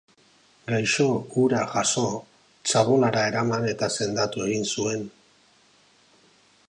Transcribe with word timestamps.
Gaixo 0.69 1.03
hura 1.41 1.59
jaso, 1.73 2.05
txabolara 2.71 3.27
eraman 3.33 3.69
eta 3.75 3.93
sendatu 3.99 4.45
egin 4.49 4.67
zuen. 4.79 5.07